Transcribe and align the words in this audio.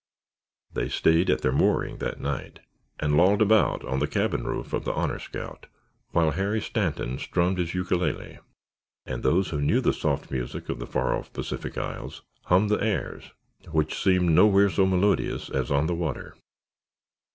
They 0.73 0.89
stayed 0.89 1.29
at 1.29 1.41
their 1.41 1.51
mooring 1.51 1.99
that 1.99 2.19
night 2.19 2.61
and 2.99 3.15
lolled 3.15 3.39
about 3.39 3.85
on 3.85 3.99
the 3.99 4.07
cabin 4.07 4.45
roof 4.45 4.73
of 4.73 4.83
the 4.83 4.93
Honor 4.93 5.19
Scout 5.19 5.67
while 6.09 6.31
Harry 6.31 6.59
Stanton 6.59 7.19
strummed 7.19 7.59
his 7.59 7.75
ukulele 7.75 8.39
and 9.05 9.21
those 9.21 9.49
who 9.49 9.61
knew 9.61 9.79
the 9.79 9.93
soft 9.93 10.31
music 10.31 10.69
of 10.69 10.79
the 10.79 10.87
far 10.87 11.15
off 11.15 11.31
Pacific 11.33 11.77
isles 11.77 12.23
hummed 12.45 12.71
the 12.71 12.83
airs 12.83 13.33
which 13.69 13.95
seem 14.01 14.33
nowhere 14.33 14.71
so 14.71 14.87
melodious 14.87 15.51
as 15.51 15.69
on 15.69 15.85
the 15.85 15.93
water. 15.93 16.33